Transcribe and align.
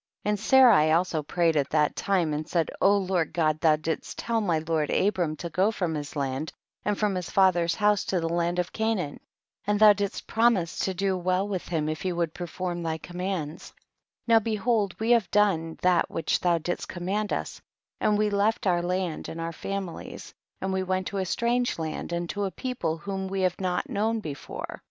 17. 0.23 0.29
And 0.33 0.39
Sarai 0.39 0.91
also 0.91 1.21
prayed 1.21 1.55
at 1.55 1.69
that 1.69 1.95
time 1.95 2.33
and 2.33 2.47
said, 2.47 2.71
O 2.81 2.97
Lord 2.97 3.31
God 3.33 3.59
thou 3.61 3.75
didst 3.75 4.17
tell 4.17 4.41
my 4.41 4.57
Lord 4.67 4.89
Abram 4.89 5.35
to 5.35 5.49
go 5.51 5.69
from 5.69 5.93
his 5.93 6.15
land 6.15 6.51
and 6.83 6.97
from 6.97 7.13
his 7.13 7.29
father's 7.29 7.75
house 7.75 8.03
to 8.05 8.19
the 8.19 8.27
land 8.27 8.57
of 8.57 8.73
Canaan, 8.73 9.19
and 9.67 9.79
thou 9.79 9.93
didst 9.93 10.25
promise 10.25 10.79
to 10.79 10.95
do 10.95 11.15
well 11.15 11.47
with 11.47 11.67
him 11.67 11.87
if 11.87 12.01
he 12.01 12.11
would 12.11 12.33
perform 12.33 12.81
thy 12.81 12.97
commands; 12.97 13.75
now 14.25 14.39
behold 14.39 14.95
we 14.99 15.11
have 15.11 15.29
done 15.29 15.77
that 15.83 16.09
which 16.09 16.39
thou 16.39 16.57
didst 16.57 16.87
command 16.89 17.31
us, 17.31 17.61
and 17.99 18.17
we 18.17 18.31
left 18.31 18.65
our 18.65 18.81
land 18.81 19.29
and 19.29 19.39
our 19.39 19.53
families, 19.53 20.33
and 20.61 20.73
we 20.73 20.81
went 20.81 21.05
to 21.05 21.17
a 21.17 21.25
strange 21.27 21.77
land 21.77 22.11
and 22.11 22.27
to 22.27 22.45
a 22.45 22.49
people 22.49 22.97
whom 22.97 23.27
we 23.27 23.41
have 23.41 23.61
not 23.61 23.87
known 23.87 24.19
before. 24.19 24.79